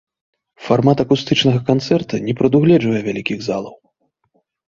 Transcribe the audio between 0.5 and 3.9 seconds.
Фармат акустычнага канцэрта не прадугледжвае вялікіх залаў.